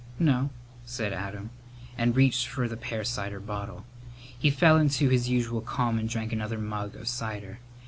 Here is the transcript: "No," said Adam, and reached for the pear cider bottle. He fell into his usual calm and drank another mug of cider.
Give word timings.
"No," 0.17 0.49
said 0.83 1.13
Adam, 1.13 1.51
and 1.95 2.15
reached 2.15 2.47
for 2.47 2.67
the 2.67 2.75
pear 2.75 3.03
cider 3.03 3.39
bottle. 3.39 3.85
He 4.17 4.49
fell 4.49 4.77
into 4.77 5.09
his 5.09 5.29
usual 5.29 5.61
calm 5.61 5.99
and 5.99 6.09
drank 6.09 6.33
another 6.33 6.57
mug 6.57 6.95
of 6.95 7.07
cider. 7.07 7.59